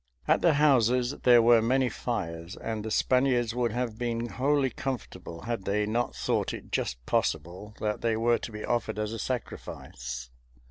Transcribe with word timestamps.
At 0.27 0.41
the 0.41 0.53
houses 0.55 1.11
there 1.21 1.43
were 1.43 1.61
many 1.61 1.87
fires, 1.87 2.55
and 2.55 2.83
the 2.83 2.89
Spaniards 2.89 3.53
would 3.53 3.71
have 3.71 3.99
been 3.99 4.29
wholly 4.29 4.71
comfortable, 4.71 5.41
had 5.41 5.65
they 5.65 5.85
not 5.85 6.15
thought 6.15 6.55
it 6.55 6.71
just 6.71 7.05
possible 7.05 7.75
that 7.79 8.01
they 8.01 8.17
were 8.17 8.39
to 8.39 8.51
be 8.51 8.65
offered 8.65 8.97
as 8.97 9.13
a 9.13 9.19
sacrifice. 9.19 10.31